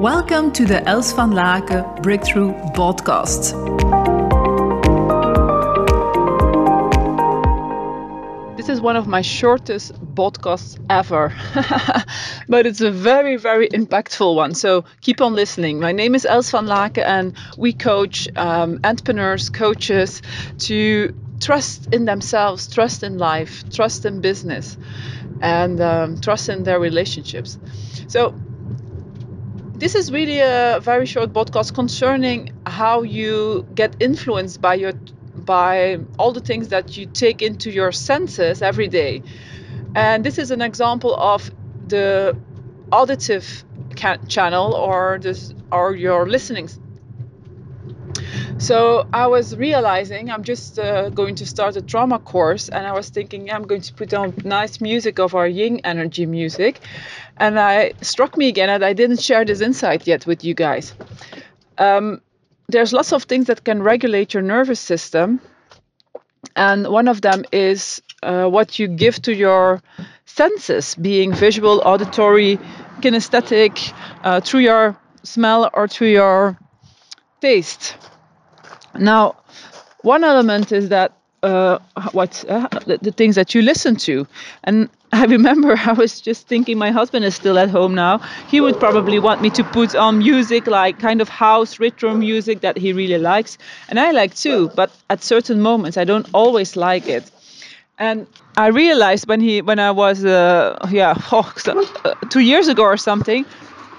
[0.00, 3.56] Welcome to the Els van Laken Breakthrough Podcast.
[8.58, 11.32] This is one of my shortest podcasts ever,
[12.48, 14.52] but it's a very, very impactful one.
[14.52, 15.80] So keep on listening.
[15.80, 20.20] My name is Els van Laken, and we coach um, entrepreneurs, coaches
[20.58, 24.76] to trust in themselves, trust in life, trust in business,
[25.40, 27.56] and um, trust in their relationships.
[28.08, 28.34] So
[29.78, 34.92] this is really a very short podcast concerning how you get influenced by your
[35.36, 39.22] by all the things that you take into your senses every day.
[39.94, 41.50] And this is an example of
[41.86, 42.36] the
[42.90, 43.64] auditive
[44.28, 46.68] channel or this or your listening
[48.58, 52.92] so I was realizing I'm just uh, going to start a trauma course, and I
[52.92, 56.80] was thinking yeah, I'm going to put on nice music of our Yin energy music,
[57.36, 60.94] and I struck me again that I didn't share this insight yet with you guys.
[61.78, 62.22] Um,
[62.68, 65.40] there's lots of things that can regulate your nervous system,
[66.54, 69.82] and one of them is uh, what you give to your
[70.24, 72.58] senses, being visual, auditory,
[73.00, 73.92] kinesthetic,
[74.24, 76.58] uh, through your smell or through your
[77.40, 77.96] taste.
[78.98, 79.36] Now,
[80.02, 81.78] one element is that uh,
[82.12, 84.26] what uh, the, the, things that you listen to,
[84.64, 88.18] and I remember I was just thinking my husband is still at home now.
[88.48, 92.60] He would probably want me to put on music like kind of house retro music
[92.60, 93.58] that he really likes,
[93.88, 94.70] and I like too.
[94.74, 97.30] But at certain moments, I don't always like it.
[97.98, 102.82] And I realized when he when I was uh, yeah oh, uh, two years ago
[102.82, 103.44] or something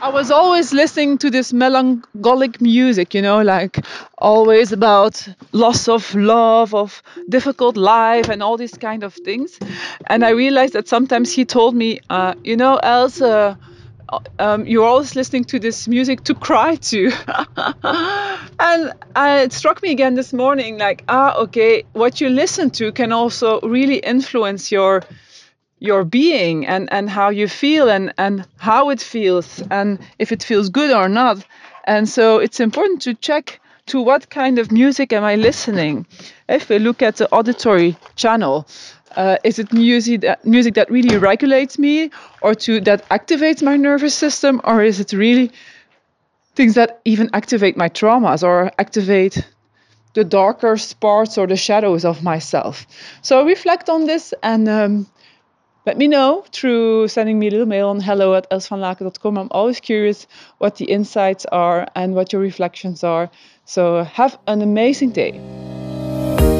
[0.00, 3.84] I was always listening to this melancholic music, you know, like
[4.18, 9.58] always about loss of love, of difficult life, and all these kind of things.
[10.06, 13.58] And I realized that sometimes he told me, uh, you know, Elsa,
[14.38, 17.10] um, you're always listening to this music to cry to.
[18.60, 22.92] and uh, it struck me again this morning, like, ah, okay, what you listen to
[22.92, 25.02] can also really influence your
[25.84, 30.42] your being and, and how you feel and, and how it feels and if it
[30.42, 31.44] feels good or not.
[31.84, 36.06] And so it's important to check to what kind of music am I listening.
[36.48, 38.66] If we look at the auditory channel,
[39.14, 43.76] uh, is it music that, music that really regulates me or to that activates my
[43.76, 45.50] nervous system or is it really
[46.54, 49.46] things that even activate my traumas or activate
[50.14, 52.86] the darker parts or the shadows of myself
[53.22, 55.06] so reflect on this and um,
[55.86, 59.36] let me know through sending me a little mail on hello at elsvanlaken.com.
[59.36, 60.26] I'm always curious
[60.58, 63.30] what the insights are and what your reflections are.
[63.66, 65.32] So have an amazing day.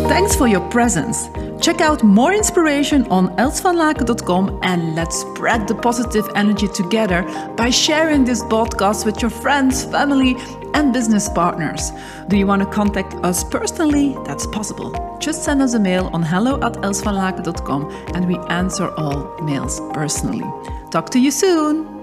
[0.09, 1.29] Thanks for your presence.
[1.65, 7.23] Check out more inspiration on elsvanlaken.com and let's spread the positive energy together
[7.57, 10.37] by sharing this podcast with your friends, family,
[10.75, 11.93] and business partners.
[12.29, 14.17] Do you want to contact us personally?
[14.25, 15.17] That's possible.
[15.21, 20.43] Just send us a mail on hello at elsvanlaken.com and we answer all mails personally.
[20.91, 21.94] Talk to you soon.